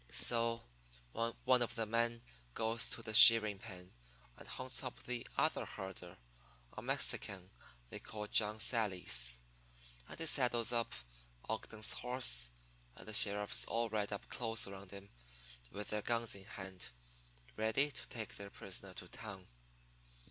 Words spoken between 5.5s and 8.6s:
herder, a Mexican they call John